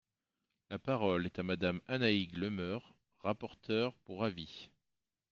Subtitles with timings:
[0.71, 4.71] La parole est à Madame Annaïg Le Meur, rapporteure pour avis.